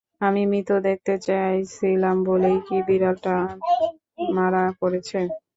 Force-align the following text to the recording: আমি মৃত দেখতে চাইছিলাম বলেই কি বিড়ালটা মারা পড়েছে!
আমি 0.21 0.41
মৃত 0.51 0.69
দেখতে 0.87 1.13
চাইছিলাম 1.27 2.17
বলেই 2.27 2.57
কি 2.67 2.77
বিড়ালটা 2.87 3.35
মারা 4.33 4.63
পড়েছে! 4.79 5.19